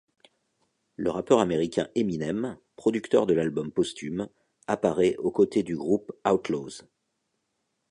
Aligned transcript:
Le 0.95 1.11
rappeur 1.11 1.37
américain 1.41 1.87
Eminem, 1.93 2.57
producteur 2.75 3.27
de 3.27 3.35
l'album 3.35 3.71
posthume, 3.71 4.29
apparaît 4.65 5.15
aux 5.17 5.29
côtés 5.29 5.61
du 5.61 5.77
groupe 5.77 6.11
Outlawz. 6.27 6.87